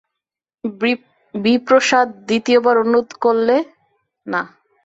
[1.35, 3.55] বিপ্রদাস দ্বিতীয়বার অনুরোধ করলে
[4.25, 4.41] না।